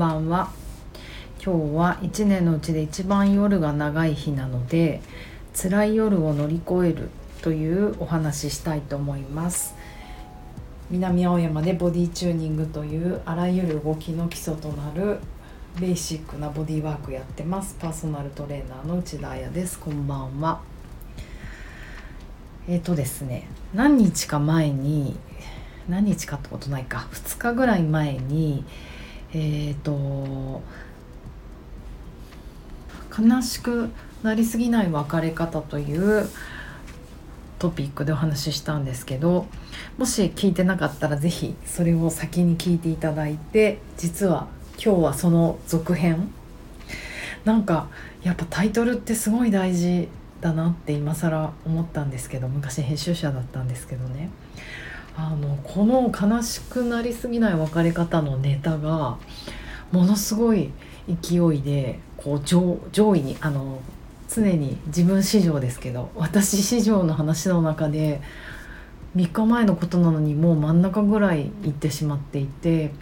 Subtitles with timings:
[0.00, 0.50] ばんは。
[1.44, 5.02] 今日は1年のうちで一番夜が長い日なので
[5.54, 7.10] 辛い夜を乗り越える
[7.42, 9.74] というお話ししたいと思います。
[10.90, 15.18] 南青山でボディチューニングというあらゆる動きの基礎となる
[15.78, 17.76] ベーシックなボディワークやってます。
[17.78, 19.78] パーソナルトレーナーの内田彩です。
[19.78, 20.62] こんばんは。
[22.66, 25.18] えっ、ー、とですね何日か前に
[25.90, 27.06] 何日かってことないか。
[27.12, 28.64] 2日ぐらい前に
[29.32, 30.62] えっ、ー、と
[33.18, 33.90] 悲しく
[34.22, 36.28] なりすぎない別れ方という
[37.58, 39.46] トピックでお話ししたんですけど
[39.98, 44.48] もし聞いてなかったら是非それを先に聞いていただいて実は
[44.82, 46.32] 今日はその続編。
[47.44, 47.88] なんか
[48.22, 50.08] やっぱタイトルってすごい大事
[50.40, 54.30] だなって今更思ったんですけど昔編集者だったんですけどね。
[55.20, 59.18] あのこの悲しくなりすぎない別れ方のネタが
[59.92, 60.70] ものすごい
[61.22, 63.80] 勢いでこう上上位にあの
[64.28, 68.22] 常に自分史上ですけど私史上の話の中で
[69.16, 72.92] 3日前のことなのにもう真ん中ぐらい行ってしまっていて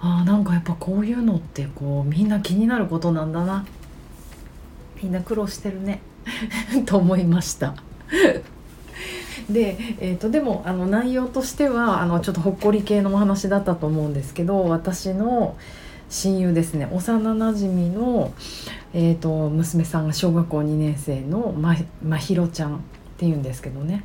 [0.00, 3.66] あなんかやっぱこういうのってこうみんな気になることなんだな。
[5.02, 6.00] みんな苦労してるね。
[6.86, 7.74] と思いました。
[9.50, 15.56] で,、えーと、でもあの内容としてはあのちょっとほっこり系のお話だったと思うんですけど私の
[16.10, 18.32] 親友ですね幼なじみの、
[18.94, 22.78] えーと、娘さんが小学校2年生のままひろちゃんっ
[23.18, 24.04] ていうんですけどね、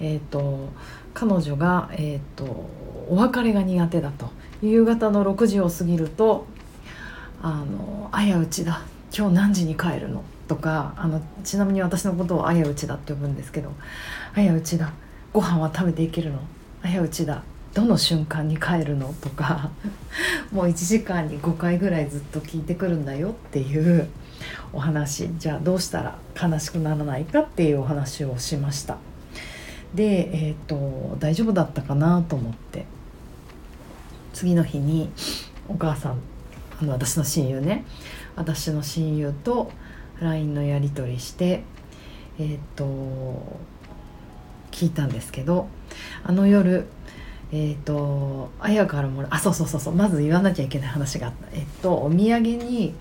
[0.00, 0.70] えーと、
[1.14, 4.30] 彼女が、えーとお別れが苦手だと
[4.62, 6.46] 夕方の6時を過ぎると
[7.42, 8.82] 「あのあやうちだ
[9.16, 13.72] 今日何時に帰るの?」とかあのちなみに私のことをあやうちだって呼ぶんですけど
[14.34, 14.92] 「あやうちだ
[15.32, 16.38] ご飯は食べていけるの？
[16.82, 17.42] あやうちだ
[17.74, 19.70] どの瞬間に帰るの?」とか
[20.52, 24.08] もう1時間に5回ぐらいずっと聞いてくるんだよっていう
[24.72, 28.98] お話じゃあどうしたら悲しくならないかっていうお話をしました。
[29.94, 32.84] で、えーと、大丈夫だったかなと思って
[34.34, 35.10] 次の日に
[35.68, 36.18] お母さん
[36.80, 37.84] あの私の親友ね
[38.34, 39.72] 私の親友と
[40.20, 41.62] LINE のやり取りして
[42.38, 42.84] えっ、と
[44.70, 45.68] 聞いたんですけど
[46.22, 46.86] あの夜
[47.52, 51.56] えっ、ー、と綾からもらあそうそうそうそうまず言わなきゃいけない話があった。
[51.56, 52.94] えっとお土産に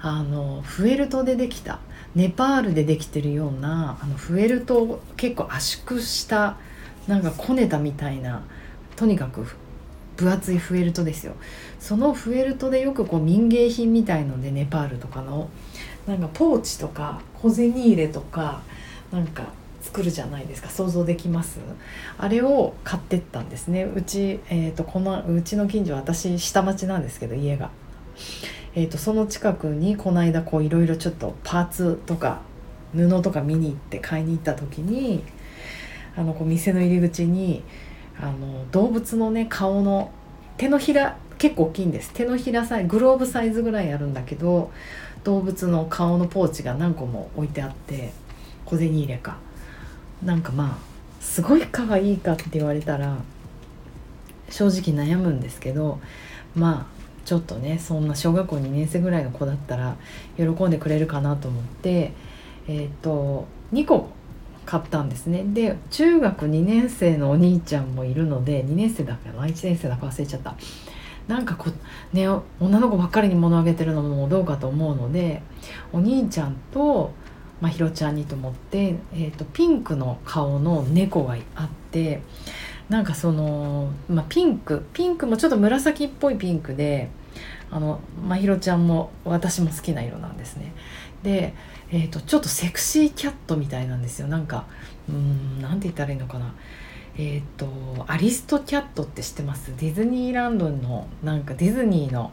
[0.00, 1.78] あのフェルトでできた
[2.14, 6.56] ネパールでできてるようなあのフェルトを結構圧縮した
[7.06, 8.42] なんかこねたみたいな
[8.96, 9.46] とにかく
[10.16, 11.34] 分厚いフェルトですよ。
[11.78, 15.48] そのフェルトでよくこう民芸品みたいのでネパールとかの。
[16.06, 18.62] なんかポーチとか小銭入れとか
[19.12, 19.44] なんか
[19.80, 20.68] 作るじゃないですか。
[20.68, 21.58] 想像できます？
[22.18, 23.84] あれを買ってったんですね。
[23.84, 27.70] うち、えーと、このうちの近所私下町なんですけど家が、
[28.74, 32.40] えーと、その近くにこの間こういろいろちょっとパーツとか
[32.94, 35.24] 布とか見に行って買いに行った時に
[36.16, 37.62] あのこう店の入り口に
[38.20, 40.10] あの動物のね顔の
[40.58, 42.12] 手のひら結構大きいんです。
[42.14, 44.70] 手のひらサイズグローブサイズぐらいあるんだけど
[45.24, 48.12] 動物の顔のポーチが何個も置いてあって
[48.64, 49.36] 小銭入れか。
[50.24, 53.18] なんかまあすごい可愛いいかって言われたら
[54.50, 55.98] 正直悩むんですけど
[56.54, 59.96] まあちょっとねそんな小学校2年生ぐらいの子だったら
[60.36, 62.12] 喜んでくれるかなと思って
[62.68, 64.10] えっ、と2個
[64.64, 65.42] 買ったんですね。
[65.44, 70.54] で中学2年生のお兄ちゃんもいるので2年生だから1年生だか忘れちゃった。
[71.28, 72.28] なんかこうね
[72.60, 75.42] 女の子ばっかりに物あげてるのもどうかと思うので
[75.92, 77.12] お兄ちゃんと
[77.60, 82.20] まひろちゃんにと思って、えーと、ピンクの顔の猫があって
[82.88, 87.08] なんかその、まあ、ピンクピンクもちょっと紫っぽいピンクで
[87.70, 90.74] あのまひろちゃんも私も好きな色なんですね。
[91.22, 91.54] で、
[91.90, 94.66] えーと、ちょっとセクシーキャットみたいなんですよなんか
[95.08, 96.54] うん何て言ったらいいのかな
[97.18, 99.72] えっ、ー、とアリストキャットって知ってます？
[99.76, 102.32] ディズニーランドのなんかディズニーの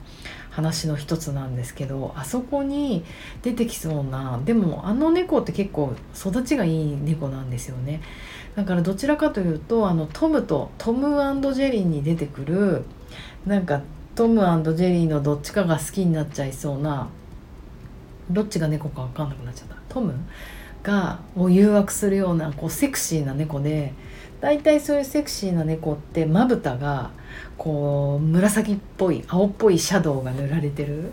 [0.51, 3.03] 話の一つなんですけどあそこに
[3.43, 8.01] 出てきそうなでもあの猫って結構育ちがいい猫なんですよね。
[8.55, 11.07] だからどちらかというとあのトムとトム
[11.53, 12.83] ジェリーに出てくる
[13.45, 13.81] なんか
[14.15, 14.41] トム
[14.75, 17.07] ジェリーのどっちかが好きになっちゃいそうな
[18.29, 19.75] どっちが猫か分かんなくなっちゃった。
[19.87, 20.13] トム
[20.83, 23.93] がを誘惑するようなこうセクシーな猫で
[24.41, 27.11] 大体そういうセクシーな猫ってまぶたが
[27.57, 31.11] こう紫っぽい青っぽいシャドウが塗られてる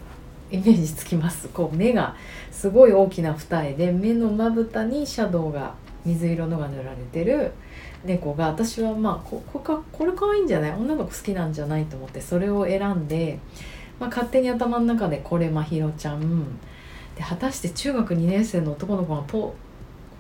[0.50, 1.49] イメージつきます。
[1.49, 2.14] こう目が
[2.52, 5.75] すごい大きな二重で目のまぶたにシャドウが
[6.05, 7.50] 水色のが塗られてる
[8.05, 10.73] 猫が私はまあここかこれ可愛いんじゃない？
[10.73, 13.40] 女の子好きなんじゃないと思ってそれを選んで
[13.99, 16.44] まあ、勝手に頭の中でこれまひろちゃん。
[17.17, 19.55] で果たして中学2年生の男の子がポ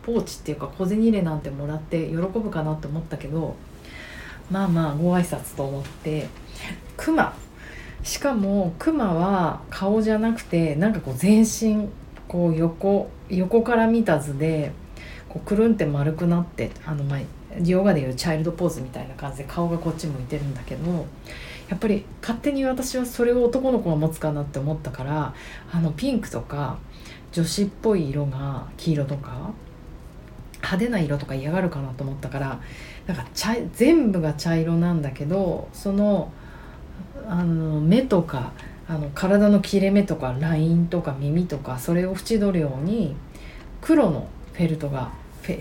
[0.06, 3.56] ポーチっていうか小銭入れなんてもらって喜ぶかなって思ったけど
[4.52, 6.28] まあまあご挨拶と思って
[6.96, 7.36] クマ
[8.04, 11.88] しかもクマは顔じゃなくてなんかこう全身
[12.28, 14.70] こう横横から見た図で
[15.28, 17.18] こうくるんって丸くなってあのま
[17.64, 21.06] ヨガでいうチャイルドポーズみたいな感じで顔がこっち向いてるんだけど
[21.68, 25.34] やっぱり勝手に私はそれを男の子が持つかなって思ったから
[25.72, 26.78] あのピンクとか
[27.32, 29.50] 女子っぽい色が黄色とか
[30.66, 32.60] 派手な色とか嫌がるかなと思ったから
[33.06, 36.32] なんか茶全部が茶色なんだけどその
[37.28, 38.52] あの目とか
[38.88, 43.14] あの体の切れ目とかラインとか耳とかそれを縁取るように
[43.80, 45.10] 黒のフェルトが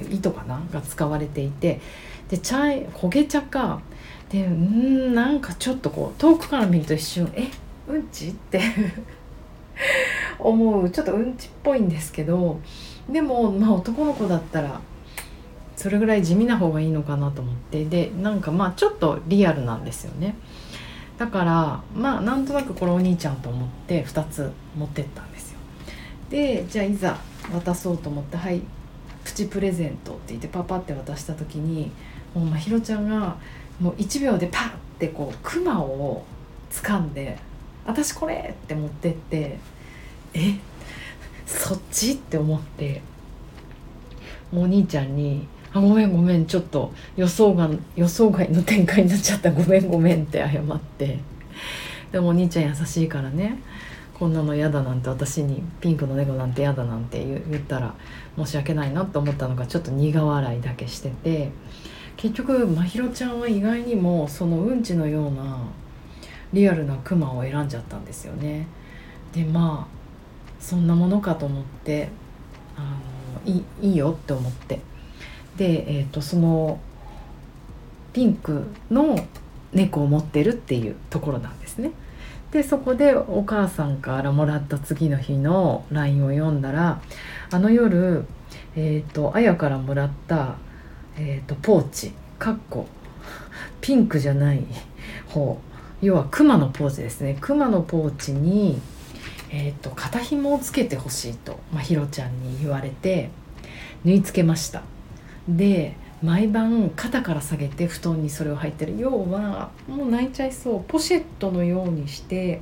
[0.09, 1.79] 糸かなが使われていて
[2.29, 3.81] で茶焦げ茶か
[4.29, 7.47] でうんなんかちょっとこう遠くから見ると一瞬え
[7.87, 8.59] うんちって
[10.39, 12.59] 思うちょっとうんちっぽいんですけど
[13.09, 14.79] でもまあ男の子だったら
[15.85, 20.33] それぐらい地味な方がいいのかなと思ってでなんかまあちょっとリアルなんですよね
[21.19, 25.59] だからまあなんとなくこれお兄ちゃんと思って2つ持ってったんですよ
[26.31, 27.19] でじゃあいざ
[27.53, 28.63] 渡そうと思って「はい
[29.23, 31.91] プチプレゼント」って言ってパパって渡した時に
[32.33, 33.35] もうまひろちゃんが
[33.79, 36.23] もう1秒でパッてこうクマを
[36.71, 37.37] 掴んで
[37.85, 39.59] 「私これ!」って持ってって
[40.33, 40.55] 「え？
[41.45, 43.03] そっち?」って思って
[44.51, 49.51] もうお兄ちゃんにあごめんごめんちょっと予想外予想外の展開になっちゃった。
[49.51, 51.19] ごめんごめんって謝って。
[52.13, 53.61] でもお兄ちゃん優しいからね。
[54.17, 57.93] こんなの嫌だなんて私にピンクの猫なんて嫌だなんて言ったら
[58.37, 61.51] 申し訳ないなと思ったのがちょっと苦笑いだけしてて。
[62.15, 65.57] 結局まひろちゃんは意外にもそのうんちのような
[66.53, 68.67] リアルなクマを選んじゃったんですよね。
[69.33, 69.95] でまあ
[70.57, 72.07] そんなものかと思って
[72.77, 72.97] あ
[73.45, 74.79] のいいいよって思って。
[75.57, 76.79] で、えーと、その
[78.13, 79.17] ピンクの
[79.73, 81.91] 猫を持ってるっていうところなんですね。
[82.51, 87.01] でそこでお母さんからもらった次の日の LINE を読んだら
[87.51, 88.25] あの夜、
[88.77, 90.55] えーと、綾からもらった、
[91.17, 92.87] えーと、ポーチかっこ
[93.81, 94.63] ピンクじゃない
[95.27, 95.59] 方
[96.01, 98.79] 要はクマのポーチですねクマのポーチに、
[99.51, 103.31] えーと、と肩紐をつけてほしいと、まあ、ひろちゃんに言われて
[104.05, 104.83] 縫い付けました
[105.47, 108.97] で毎晩肩から下げて布団にそれを入ってる。
[108.97, 110.83] 要はもう泣いちゃいそう。
[110.87, 112.61] ポシェットのようにして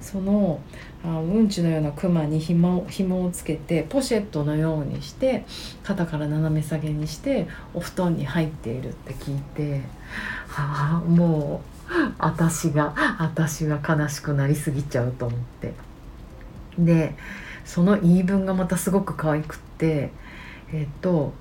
[0.00, 0.60] その
[1.04, 5.44] あうんちのようなクマに紐紐をつけてポシェットのようにして
[5.82, 9.82] 肩から斜め下げにしてお布団に入っているって聞いて
[10.48, 15.74] はあもう私が私が悲しくなりすぎちゃうと思って。
[16.78, 17.14] で
[17.64, 20.10] その言い分がまたすごく可愛くって
[20.72, 21.32] えっと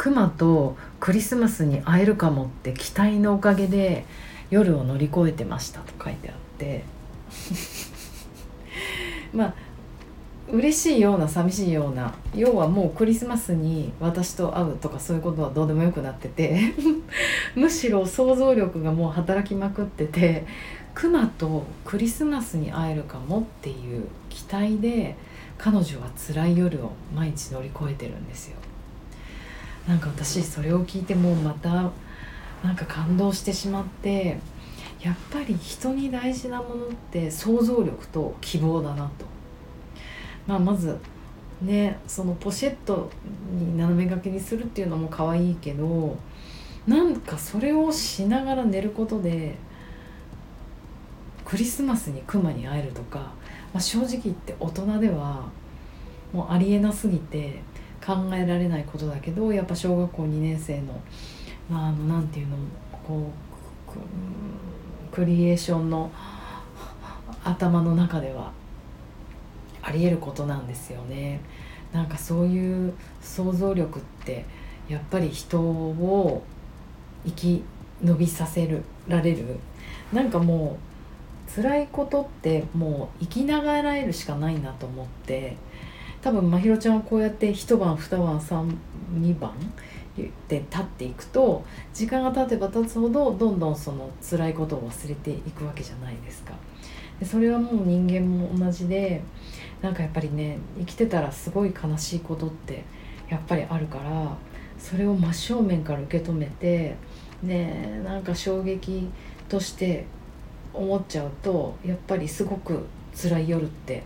[0.00, 4.06] クマとクリスマスに会えるかもって期待のおかげで
[4.48, 6.84] 夜を乗り越えてましたと書いてあって
[9.34, 9.54] まあ
[10.50, 16.72] 嬉しいような寂しいような要はもうクリスマスに私と会うとかそういうことはどうでもよくなってて
[17.54, 20.46] むしろ想像力がもう働きまくってて
[20.94, 25.14] クマとクリスマスに会えるかもっていう期待で
[25.58, 28.56] 彼女は辛い夜を毎日乗り越えてるんですよ。
[29.88, 31.90] なんか私それを聞いてもまた
[32.62, 34.38] なんか感動してしまって
[35.00, 39.24] やっぱり人に大事なものって想像力と希望だなと。
[40.46, 40.98] まあ、まず
[41.62, 43.10] ねそのポシェット
[43.52, 46.16] に斜め掛けにするっていうのも可愛いけど
[46.86, 49.54] なんかそれをしながら寝ることで
[51.44, 55.48] クリスマスにクマに会えるとか、まあ、正直言って大人では
[56.32, 57.60] もうありえなすぎて
[58.10, 61.00] 考えられないことだけどやっぱ小学校2年生の
[61.70, 62.56] まああのなんていうの
[63.06, 63.30] こ
[63.88, 66.10] うクリエーションの
[67.44, 68.52] 頭の中では
[69.82, 71.40] ありえることなんですよね。
[71.92, 74.44] なんかそういう想像力って
[74.88, 76.44] やっぱり人を
[77.24, 77.64] 生き
[78.04, 79.58] 延びさせるられる
[80.12, 80.78] なんかも
[81.48, 85.56] う辛いことってもう生きながらえるしかないなと思って
[86.22, 88.78] 多分まひろちゃんはこうやって一晩二晩三
[89.12, 89.52] 二晩
[90.48, 96.52] で経っていくと時間が経てば経つほどどんどんその辛いことを忘れていくわけじゃないですか。
[97.18, 99.22] でそれはもう人間も同じで
[99.82, 102.84] なんかやっぱりね生きてたらすごい悲しいことって
[103.28, 104.36] やっぱりあるから
[104.78, 106.96] それを真正面から受け止めて
[107.42, 109.08] ねなんか衝撃
[109.48, 110.06] として
[110.72, 114.02] 思っちゃうとやっぱりすごく辛い夜って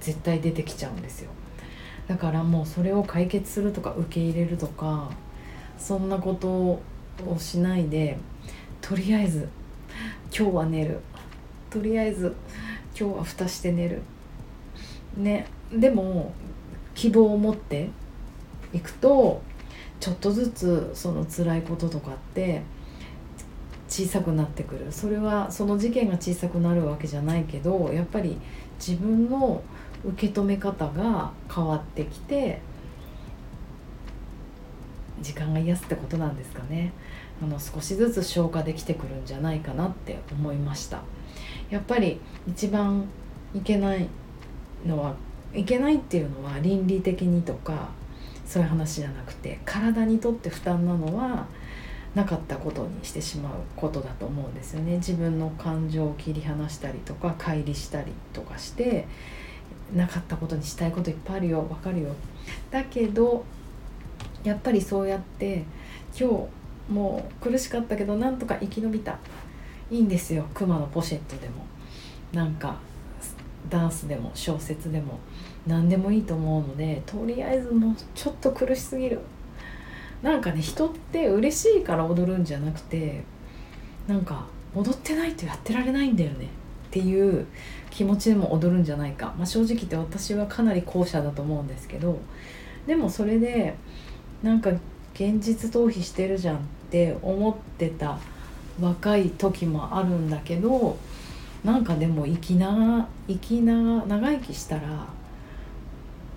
[0.00, 1.30] 絶対出てきちゃうんですよ
[2.08, 5.10] だからもうそれを解決するとか受け入れるとか
[5.78, 6.82] そんなことを
[7.38, 8.18] しないで
[8.80, 9.48] とりあえず
[10.36, 11.00] 今日は寝る。
[11.70, 12.34] とりあえず
[12.98, 14.02] 今日は蓋して寝る。
[15.16, 15.46] ね。
[15.72, 16.32] でも
[16.94, 17.90] 希望を持って
[18.72, 19.42] いくと
[20.00, 22.62] ちょっとずつその辛いこととかって
[23.88, 24.86] 小さくなってくる。
[24.90, 28.38] それはその事件が小さくなるわけじゃないけどやっぱり
[28.78, 29.62] 自分の
[30.04, 32.60] 受け止め方が変わってきて
[35.20, 36.92] 時間が癒すってことなんですかね。
[37.42, 41.02] あの少しずつ消化できてくるんじゃないかなって思いました。
[41.70, 43.04] やっぱり一番
[43.54, 44.08] いけない
[44.86, 45.14] のは
[45.54, 47.88] いけないっていうのは倫理的にとか
[48.44, 51.46] そういう話じゃなくて体にとって負担なのは
[52.14, 54.96] なかったことにしてしまうことだと思うんですよね。
[54.96, 59.06] 自分の感情を切り離したりとか乖離したりとかして
[59.94, 61.66] なかったことにしたいこといっぱいあるよ。
[61.68, 62.14] わかるよ。
[62.70, 63.44] だけど
[64.44, 65.64] やっぱりそうやって
[66.18, 66.28] 今
[66.88, 69.18] 日もう苦しかったけどなんとか生き延びた。
[69.90, 70.46] いいんですよ。
[70.54, 71.66] クマのポシェットでも。
[72.32, 72.76] なんか
[73.70, 75.18] ダンスでも小説でも。
[75.66, 79.20] 何でもいいと思うのでとりあえずもうちょっと苦しすぎる。
[80.22, 83.22] なんかね人って嬉しいから踊るんじゃなくて
[84.06, 86.46] なんか踊ってないとやってられないんだよね。
[86.46, 87.46] っていう
[87.98, 92.20] 気持ちも踊るんじゃないか、まあ、正直言って私はかなり後者だと思うんですけど
[92.86, 93.74] でもそれで
[94.40, 94.70] なんか
[95.14, 96.60] 現実逃避してるじゃんっ
[96.92, 98.20] て思ってた
[98.80, 100.96] 若い時もあるんだけど
[101.64, 105.08] なんかでも生きな生きな長生きしたら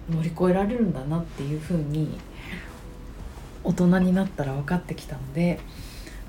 [0.09, 2.17] 乗り越えられるんだなっていうふうに
[3.63, 5.59] 大人になったら分かってきたので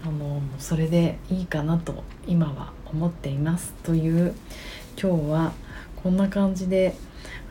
[0.05, 4.35] あのそれでいいかなと今は思っていますという
[5.01, 5.53] 今日は
[6.03, 6.95] こんな感じで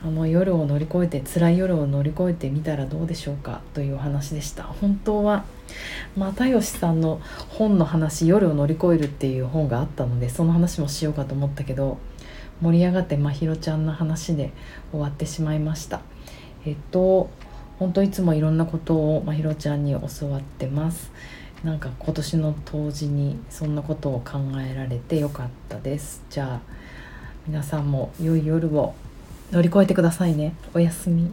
[0.04, 4.64] あの夜を乗り越えて辛い夜を乗り越えてみたらどうでしょうかというお話でした。
[4.64, 5.44] 本当は
[6.16, 11.98] 又吉さんの本の話「夜を乗り越える」っていう本があったのでその話もしようかと思ったけど
[12.60, 14.52] 盛り上がってまひろちゃんの話で
[14.90, 16.00] 終わってしまいました。
[16.66, 17.30] えっと
[17.78, 21.10] 本当いつもいろんなことをまひろちゃんに教わってます。
[21.64, 26.22] なんか今年の冬至にそんなことを考えられてよかったです。
[26.28, 26.81] じゃあ
[27.46, 28.94] 皆さんも良い夜を
[29.50, 30.54] 乗り越えてくださいね。
[30.74, 31.30] おやすみ。